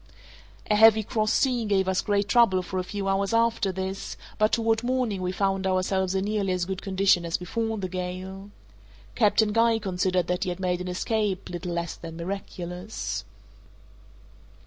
A 0.71 0.75
heavy 0.75 1.03
cross 1.03 1.31
sea 1.31 1.63
gave 1.65 1.87
us 1.87 2.01
great 2.01 2.27
trouble 2.27 2.63
for 2.63 2.79
a 2.79 2.83
few 2.83 3.07
hours 3.07 3.35
after 3.35 3.71
this, 3.71 4.17
but 4.39 4.51
toward 4.51 4.81
morning 4.81 5.21
we 5.21 5.31
found 5.31 5.67
ourselves 5.67 6.15
in 6.15 6.25
nearly 6.25 6.53
as 6.53 6.65
good 6.65 6.81
condition 6.81 7.23
as 7.23 7.37
before 7.37 7.77
the 7.77 7.87
gale. 7.87 8.49
Captain 9.13 9.51
Guy 9.53 9.77
considered 9.77 10.25
that 10.25 10.43
he 10.43 10.49
had 10.49 10.59
made 10.59 10.81
an 10.81 10.87
escape 10.87 11.51
little 11.51 11.73
less 11.73 11.93
than 11.95 12.17
miraculous. 12.17 13.25